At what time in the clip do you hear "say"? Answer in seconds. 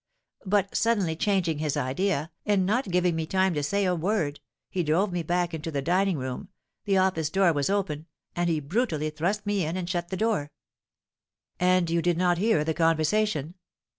3.61-3.85